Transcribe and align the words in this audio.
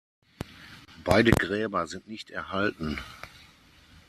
Beide 1.03 1.29
Gräber 1.29 1.85
sind 1.85 2.07
nicht 2.07 2.31
erhalten. 2.31 2.97